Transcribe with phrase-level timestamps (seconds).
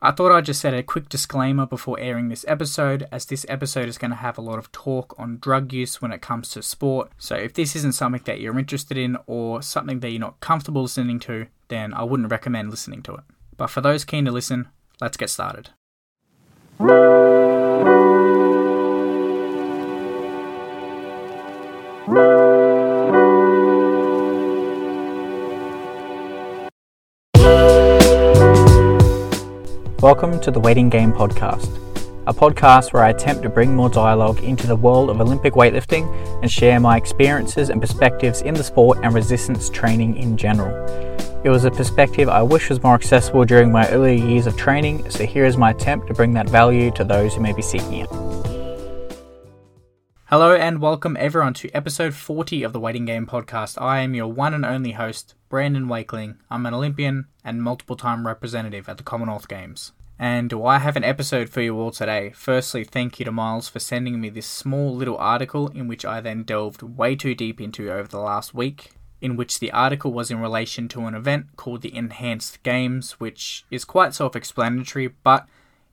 [0.00, 3.88] I thought I'd just set a quick disclaimer before airing this episode, as this episode
[3.88, 6.62] is going to have a lot of talk on drug use when it comes to
[6.62, 7.10] sport.
[7.18, 10.82] So, if this isn't something that you're interested in or something that you're not comfortable
[10.82, 13.24] listening to, then I wouldn't recommend listening to it.
[13.56, 14.68] But for those keen to listen,
[15.00, 15.70] let's get started.
[30.00, 31.76] Welcome to the Waiting Game Podcast,
[32.28, 36.06] a podcast where I attempt to bring more dialogue into the world of Olympic weightlifting
[36.40, 40.72] and share my experiences and perspectives in the sport and resistance training in general.
[41.42, 45.10] It was a perspective I wish was more accessible during my earlier years of training,
[45.10, 47.94] so here is my attempt to bring that value to those who may be seeking
[47.94, 48.37] it.
[50.30, 53.80] Hello and welcome everyone to episode 40 of the Waiting Game podcast.
[53.80, 56.36] I am your one and only host, Brandon Wakeling.
[56.50, 59.92] I'm an Olympian and multiple time representative at the Commonwealth Games.
[60.18, 62.32] And do I have an episode for you all today?
[62.34, 66.20] Firstly, thank you to Miles for sending me this small little article in which I
[66.20, 68.90] then delved way too deep into over the last week.
[69.22, 73.64] In which the article was in relation to an event called the Enhanced Games, which
[73.70, 75.48] is quite self explanatory but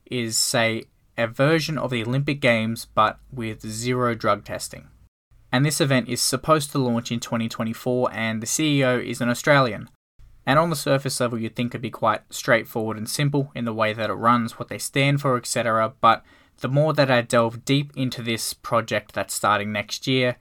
[0.08, 0.84] is, say,
[1.18, 4.88] a version of the Olympic Games but with zero drug testing.
[5.52, 9.90] And this event is supposed to launch in 2024, and the CEO is an Australian.
[10.46, 13.74] And on the surface level, you'd think it'd be quite straightforward and simple in the
[13.74, 15.94] way that it runs, what they stand for, etc.
[16.02, 16.24] But
[16.60, 20.36] the more that I delve deep into this project that's starting next year,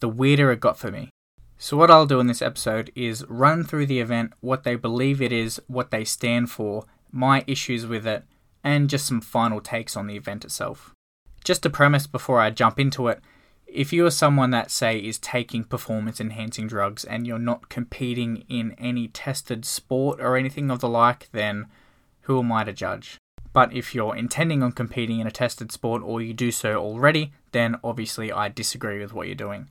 [0.00, 1.10] the weirder it got for me.
[1.58, 5.22] So, what I'll do in this episode is run through the event, what they believe
[5.22, 8.24] it is, what they stand for, my issues with it,
[8.64, 10.92] and just some final takes on the event itself.
[11.44, 13.20] Just a premise before I jump into it
[13.74, 18.44] if you are someone that, say, is taking performance enhancing drugs and you're not competing
[18.48, 21.66] in any tested sport or anything of the like, then
[22.22, 23.18] who am I to judge?
[23.52, 27.32] But if you're intending on competing in a tested sport or you do so already,
[27.50, 29.68] then obviously I disagree with what you're doing.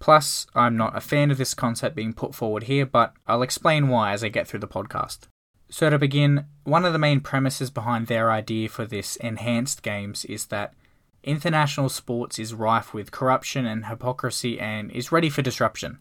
[0.00, 3.86] Plus, I'm not a fan of this concept being put forward here, but I'll explain
[3.88, 5.28] why as I get through the podcast.
[5.70, 10.24] So, to begin, one of the main premises behind their idea for this enhanced games
[10.26, 10.74] is that
[11.22, 15.98] international sports is rife with corruption and hypocrisy and is ready for disruption.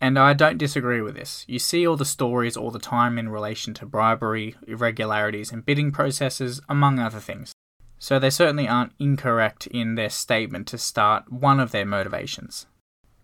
[0.00, 1.44] And I don't disagree with this.
[1.46, 5.92] You see all the stories all the time in relation to bribery, irregularities, and bidding
[5.92, 7.52] processes, among other things.
[8.00, 12.66] So they certainly aren't incorrect in their statement to start one of their motivations.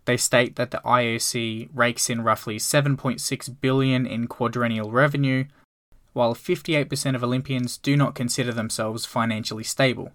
[0.05, 5.47] They state that the IOC rakes in roughly 7.6 billion in quadrennial revenue,
[6.12, 10.12] while 58% of Olympians do not consider themselves financially stable.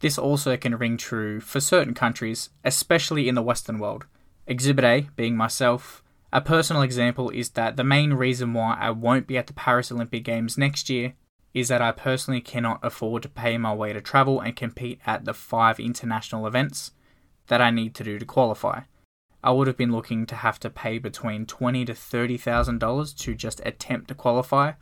[0.00, 4.06] This also can ring true for certain countries, especially in the Western world.
[4.46, 6.02] Exhibit A, being myself,
[6.32, 9.90] a personal example is that the main reason why I won't be at the Paris
[9.90, 11.14] Olympic Games next year
[11.54, 15.24] is that I personally cannot afford to pay my way to travel and compete at
[15.24, 16.92] the five international events
[17.46, 18.82] that I need to do to qualify.
[19.42, 23.14] I would have been looking to have to pay between twenty to thirty thousand dollars
[23.14, 24.72] to just attempt to qualify,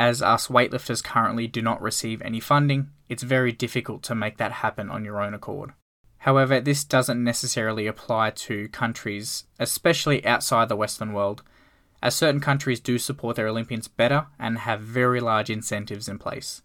[0.00, 4.50] as us weightlifters currently do not receive any funding, it's very difficult to make that
[4.50, 5.74] happen on your own accord.
[6.20, 11.42] However, this doesn't necessarily apply to countries, especially outside the Western world,
[12.02, 16.62] as certain countries do support their Olympians better and have very large incentives in place.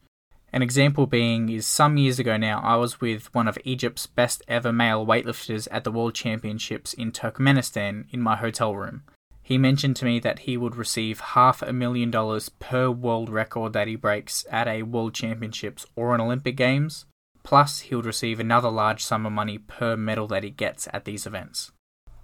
[0.54, 4.44] An example being is some years ago now, I was with one of Egypt's best
[4.48, 9.04] ever male weightlifters at the World Championships in Turkmenistan in my hotel room.
[9.46, 13.74] He mentioned to me that he would receive half a million dollars per world record
[13.74, 17.06] that he breaks at a World Championships or an Olympic Games,
[17.44, 21.06] plus he would receive another large sum of money per medal that he gets at
[21.06, 21.72] these events.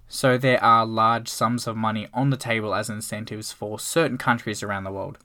[0.08, 4.60] So there are large sums of money on the table as incentives for certain countries
[4.60, 5.18] around the world.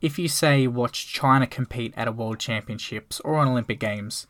[0.00, 4.28] If you say watch China compete at a World Championships or an Olympic Games,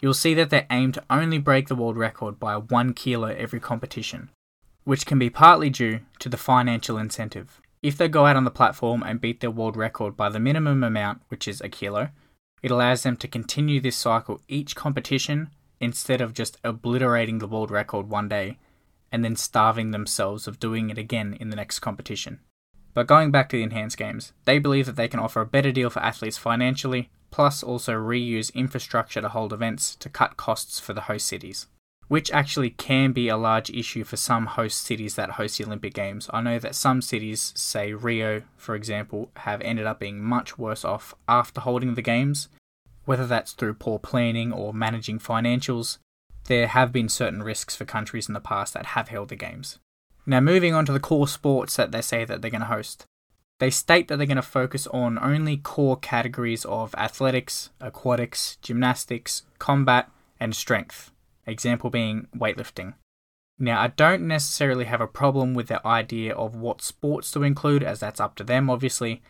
[0.00, 3.60] you'll see that they aim to only break the world record by one kilo every
[3.60, 4.30] competition
[4.90, 7.60] which can be partly due to the financial incentive.
[7.80, 10.82] If they go out on the platform and beat their world record by the minimum
[10.82, 12.08] amount, which is a kilo,
[12.60, 17.70] it allows them to continue this cycle each competition instead of just obliterating the world
[17.70, 18.58] record one day
[19.12, 22.40] and then starving themselves of doing it again in the next competition.
[22.92, 25.70] But going back to the enhanced games, they believe that they can offer a better
[25.70, 30.94] deal for athletes financially, plus also reuse infrastructure to hold events to cut costs for
[30.94, 31.68] the host cities
[32.10, 35.94] which actually can be a large issue for some host cities that host the Olympic
[35.94, 36.28] Games.
[36.32, 40.84] I know that some cities, say Rio, for example, have ended up being much worse
[40.84, 42.48] off after holding the Games,
[43.04, 45.98] whether that's through poor planning or managing financials.
[46.46, 49.78] There have been certain risks for countries in the past that have held the Games.
[50.26, 53.06] Now, moving on to the core sports that they say that they're going to host.
[53.60, 59.44] They state that they're going to focus on only core categories of athletics, aquatics, gymnastics,
[59.60, 60.10] combat,
[60.40, 61.12] and strength,
[61.50, 62.94] example being weightlifting.
[63.58, 67.82] Now, I don't necessarily have a problem with the idea of what sports to include,
[67.82, 69.22] as that's up to them, obviously.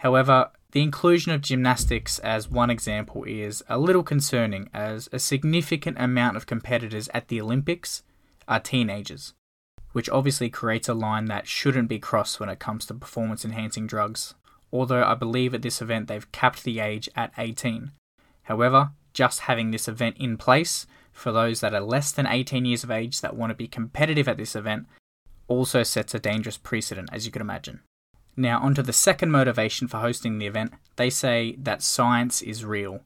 [0.00, 5.98] However, the inclusion of gymnastics as one example is a little concerning, as a significant
[5.98, 8.02] amount of competitors at the Olympics
[8.46, 9.32] are teenagers,
[9.92, 13.86] which obviously creates a line that shouldn't be crossed when it comes to performance enhancing
[13.86, 14.34] drugs,
[14.70, 17.92] although I believe at this event they've capped the age at 18.
[18.42, 20.86] However, just having this event in place
[21.18, 24.28] for those that are less than 18 years of age that want to be competitive
[24.28, 24.86] at this event
[25.48, 27.80] also sets a dangerous precedent, as you can imagine.
[28.36, 33.00] Now, onto the second motivation for hosting the event, they say that science is real.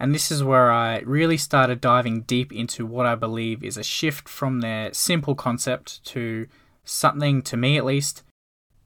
[0.00, 3.84] And this is where I really started diving deep into what I believe is a
[3.84, 6.48] shift from their simple concept to
[6.84, 8.24] something, to me at least,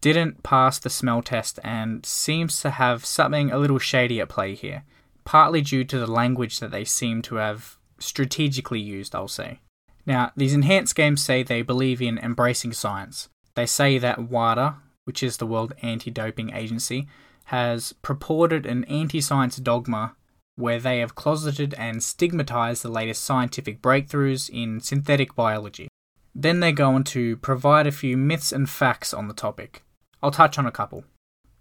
[0.02, 4.54] didn't pass the smell test and seems to have something a little shady at play
[4.54, 4.84] here,
[5.24, 9.60] partly due to the language that they seem to have strategically used, I'll say.
[10.06, 13.28] Now, these enhanced games say they believe in embracing science.
[13.54, 17.08] They say that WADA, which is the World Anti Doping Agency,
[17.46, 20.14] has purported an anti science dogma
[20.56, 25.88] where they have closeted and stigmatized the latest scientific breakthroughs in synthetic biology.
[26.34, 29.82] Then they go on to provide a few myths and facts on the topic.
[30.22, 31.04] I'll touch on a couple.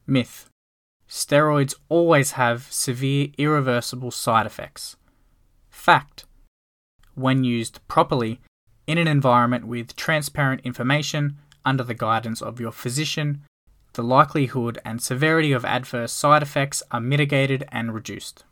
[0.07, 0.49] Myth
[1.07, 4.95] Steroids always have severe, irreversible side effects.
[5.69, 6.24] Fact
[7.15, 8.41] When used properly,
[8.87, 13.41] in an environment with transparent information under the guidance of your physician,
[13.93, 18.43] the likelihood and severity of adverse side effects are mitigated and reduced.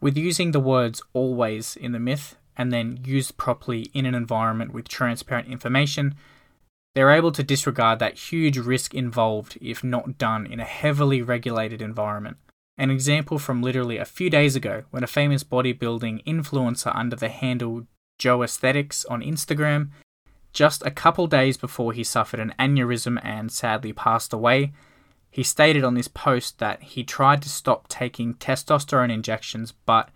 [0.00, 4.72] With using the words always in the myth and then used properly in an environment
[4.72, 6.14] with transparent information,
[6.94, 11.82] they're able to disregard that huge risk involved if not done in a heavily regulated
[11.82, 12.38] environment.
[12.78, 17.28] An example from literally a few days ago when a famous bodybuilding influencer under the
[17.28, 17.86] handle
[18.18, 19.90] Joesthetics on Instagram,
[20.52, 24.72] just a couple days before he suffered an aneurysm and sadly passed away,
[25.30, 30.08] he stated on this post that he tried to stop taking testosterone injections, but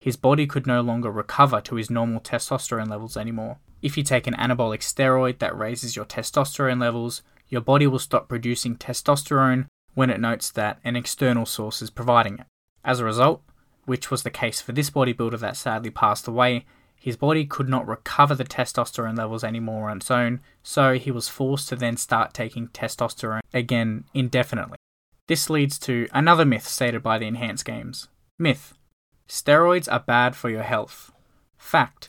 [0.00, 3.58] his body could no longer recover to his normal testosterone levels anymore.
[3.82, 8.28] If you take an anabolic steroid that raises your testosterone levels, your body will stop
[8.28, 12.46] producing testosterone when it notes that an external source is providing it.
[12.84, 13.42] As a result,
[13.84, 16.66] which was the case for this bodybuilder that sadly passed away,
[17.04, 21.28] his body could not recover the testosterone levels anymore on its own, so he was
[21.28, 24.78] forced to then start taking testosterone again indefinitely.
[25.26, 28.08] This leads to another myth stated by the Enhanced Games.
[28.38, 28.72] Myth
[29.28, 31.12] Steroids are bad for your health.
[31.58, 32.08] Fact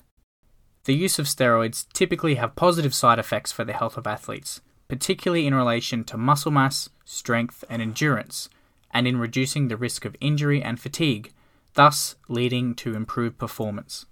[0.86, 5.45] The use of steroids typically have positive side effects for the health of athletes, particularly
[5.45, 8.47] in relation to muscle mass, strength, and endurance,
[8.92, 11.33] and in reducing the risk of injury and fatigue,
[11.74, 14.06] thus leading to improved performance.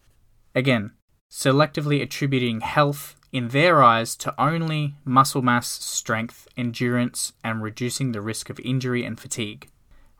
[0.55, 0.91] Again,
[1.31, 8.21] selectively attributing health in their eyes to only muscle mass, strength, endurance, and reducing the
[8.21, 9.69] risk of injury and fatigue,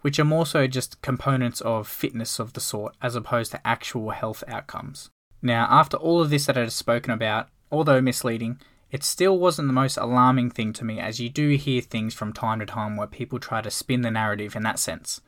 [0.01, 4.09] which are more so just components of fitness of the sort as opposed to actual
[4.09, 5.11] health outcomes.
[5.41, 8.59] Now, after all of this that I have spoken about, although misleading,
[8.89, 12.33] it still wasn't the most alarming thing to me as you do hear things from
[12.33, 15.21] time to time where people try to spin the narrative in that sense.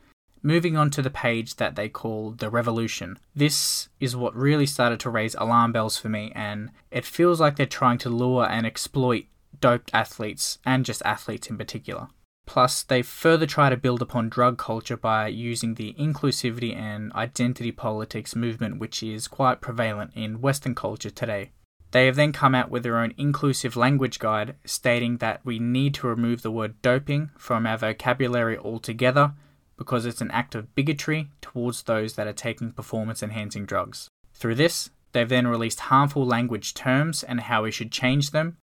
[0.46, 3.18] Moving on to the page that they call The Revolution.
[3.34, 7.56] This is what really started to raise alarm bells for me, and it feels like
[7.56, 9.24] they're trying to lure and exploit
[9.60, 12.06] doped athletes, and just athletes in particular.
[12.46, 17.72] Plus, they further try to build upon drug culture by using the inclusivity and identity
[17.72, 21.50] politics movement, which is quite prevalent in Western culture today.
[21.90, 25.94] They have then come out with their own inclusive language guide stating that we need
[25.94, 29.32] to remove the word doping from our vocabulary altogether
[29.76, 34.08] because it's an act of bigotry towards those that are taking performance enhancing drugs.
[34.34, 38.56] Through this, they've then released harmful language terms and how we should change them.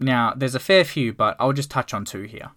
[0.00, 2.50] Now, there's a fair few, but I'll just touch on two here.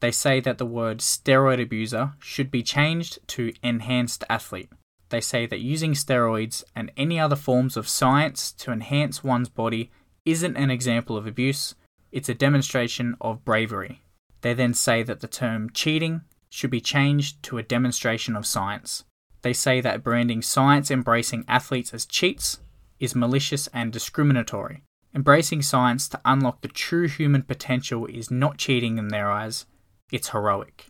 [0.00, 4.70] They say that the word steroid abuser should be changed to enhanced athlete.
[5.10, 9.90] They say that using steroids and any other forms of science to enhance one's body
[10.24, 11.74] isn't an example of abuse,
[12.12, 14.02] it's a demonstration of bravery.
[14.40, 19.04] They then say that the term cheating should be changed to a demonstration of science.
[19.42, 22.58] They say that branding science embracing athletes as cheats
[22.98, 24.82] is malicious and discriminatory.
[25.14, 29.64] Embracing science to unlock the true human potential is not cheating in their eyes,
[30.12, 30.86] it's heroic.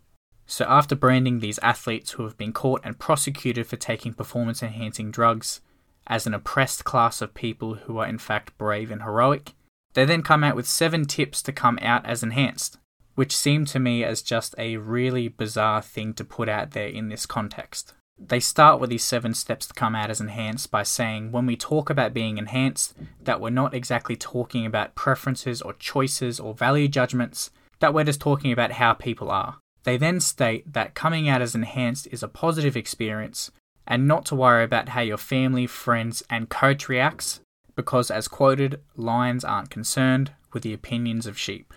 [0.46, 5.12] So, after branding these athletes who have been caught and prosecuted for taking performance enhancing
[5.12, 5.60] drugs
[6.08, 9.52] as an oppressed class of people who are in fact brave and heroic,
[9.94, 12.78] they then come out with seven tips to come out as enhanced
[13.20, 17.10] which seemed to me as just a really bizarre thing to put out there in
[17.10, 17.92] this context.
[18.18, 21.54] They start with these seven steps to come out as enhanced by saying when we
[21.54, 26.88] talk about being enhanced, that we're not exactly talking about preferences or choices or value
[26.88, 27.50] judgments,
[27.80, 29.58] that we're just talking about how people are.
[29.84, 33.50] They then state that coming out as enhanced is a positive experience
[33.86, 37.40] and not to worry about how your family, friends, and coach reacts
[37.76, 41.74] because, as quoted, lions aren't concerned with the opinions of sheep.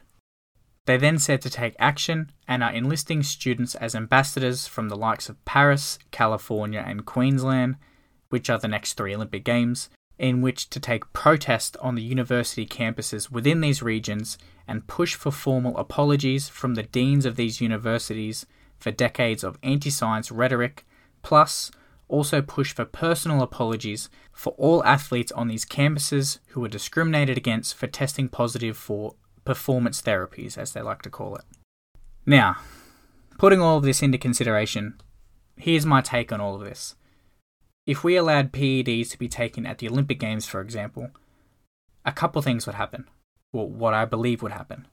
[0.85, 5.29] They then said to take action and are enlisting students as ambassadors from the likes
[5.29, 7.77] of Paris, California, and Queensland,
[8.29, 12.65] which are the next three Olympic Games, in which to take protest on the university
[12.65, 14.37] campuses within these regions
[14.67, 18.45] and push for formal apologies from the deans of these universities
[18.77, 20.85] for decades of anti science rhetoric,
[21.21, 21.71] plus
[22.09, 27.75] also push for personal apologies for all athletes on these campuses who were discriminated against
[27.75, 31.43] for testing positive for performance therapies, as they like to call it.
[32.25, 32.57] Now,
[33.37, 34.95] putting all of this into consideration,
[35.57, 36.95] here's my take on all of this.
[37.85, 41.09] If we allowed PEDs to be taken at the Olympic Games, for example,
[42.05, 43.09] a couple things would happen.
[43.51, 44.87] Well, what I believe would happen.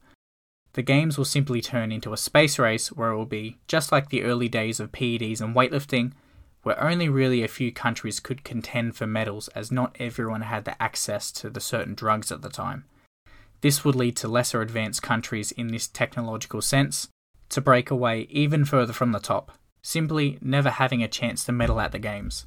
[0.73, 4.09] The Games will simply turn into a space race where it will be just like
[4.09, 6.12] the early days of PEDs and weightlifting,
[6.62, 10.80] where only really a few countries could contend for medals as not everyone had the
[10.80, 12.85] access to the certain drugs at the time.
[13.61, 17.09] This would lead to lesser advanced countries in this technological sense
[17.50, 19.52] to break away even further from the top,
[19.83, 22.47] simply never having a chance to medal at the Games.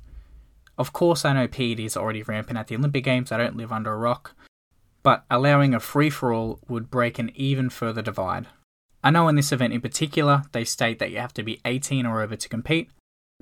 [0.77, 3.71] Of course, I know PED is already rampant at the Olympic Games, I don't live
[3.71, 4.35] under a rock,
[5.03, 8.47] but allowing a free for all would break an even further divide.
[9.03, 12.05] I know in this event in particular, they state that you have to be 18
[12.05, 12.89] or over to compete,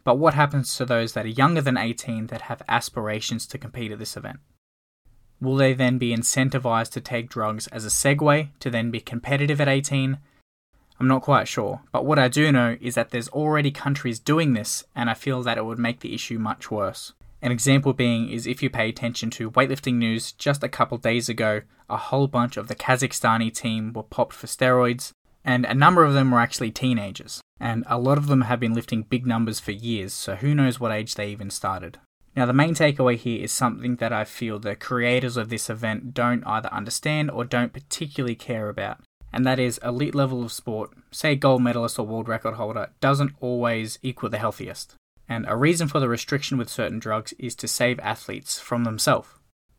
[0.04, 3.92] but what happens to those that are younger than 18 that have aspirations to compete
[3.92, 4.40] at this event?
[5.42, 9.60] Will they then be incentivized to take drugs as a segue to then be competitive
[9.60, 10.20] at 18?
[11.00, 14.54] I'm not quite sure, but what I do know is that there's already countries doing
[14.54, 17.14] this, and I feel that it would make the issue much worse.
[17.42, 21.28] An example being is if you pay attention to weightlifting news, just a couple days
[21.28, 25.12] ago, a whole bunch of the Kazakhstani team were popped for steroids,
[25.44, 27.42] and a number of them were actually teenagers.
[27.60, 30.80] And a lot of them have been lifting big numbers for years, so who knows
[30.80, 31.98] what age they even started.
[32.36, 36.14] Now, the main takeaway here is something that I feel the creators of this event
[36.14, 39.00] don't either understand or don't particularly care about,
[39.34, 43.36] and that is elite level of sport, say gold medalist or world record holder, doesn't
[43.42, 44.96] always equal the healthiest.
[45.28, 49.30] And a reason for the restriction with certain drugs is to save athletes from themselves.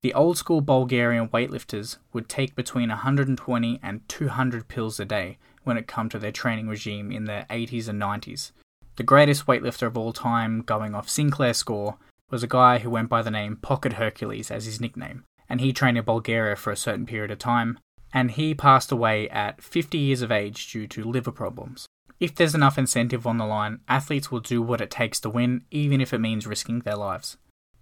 [0.02, 5.76] The old school Bulgarian weightlifters would take between 120 and 200 pills a day when
[5.76, 8.50] it come to their training regime in the 80s and 90s.
[8.96, 11.98] The greatest weightlifter of all time, going off Sinclair score,
[12.32, 15.72] was a guy who went by the name Pocket Hercules as his nickname, and he
[15.72, 17.78] trained in Bulgaria for a certain period of time,
[18.12, 21.86] and he passed away at 50 years of age due to liver problems.
[22.18, 25.62] If there's enough incentive on the line, athletes will do what it takes to win,
[25.70, 27.36] even if it means risking their lives.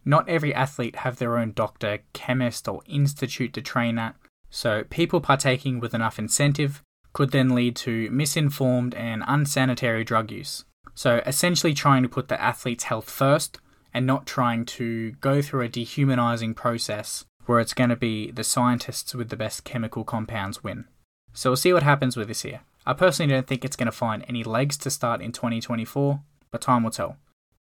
[0.05, 4.17] Not every athlete have their own doctor, chemist, or institute to train at,
[4.51, 10.65] so people partaking with enough incentive could then lead to misinformed and unsanitary drug use.
[10.95, 13.59] So essentially trying to put the athlete's health first
[13.93, 18.45] and not trying to go through a dehumanizing process where it's going to be the
[18.45, 20.85] scientists with the best chemical compounds win.
[21.33, 22.61] So we'll see what happens with this here.
[22.87, 26.21] I personally don't think it's going to find any legs to start in 2024,
[26.51, 27.17] but time will tell.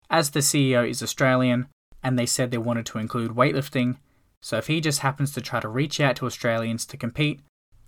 [0.08, 1.66] As the CEO is Australian,
[2.02, 3.96] and they said they wanted to include weightlifting,
[4.40, 7.40] so if he just happens to try to reach out to Australians to compete,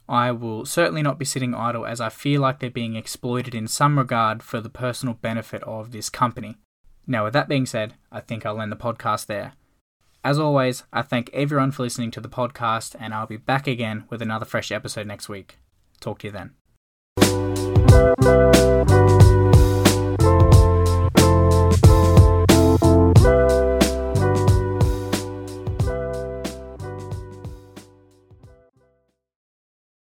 [0.09, 3.67] I will certainly not be sitting idle as I feel like they're being exploited in
[3.67, 6.57] some regard for the personal benefit of this company.
[7.13, 9.53] Now, with that being said, I think I'll end the podcast there.
[10.25, 14.05] As always, I thank everyone for listening to the podcast, and I'll be back again
[14.09, 15.59] with another fresh episode next week.
[16.01, 17.52] Talk to you then.